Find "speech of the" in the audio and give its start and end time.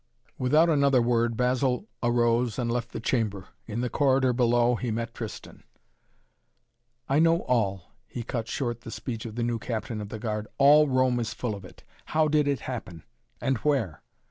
8.89-9.43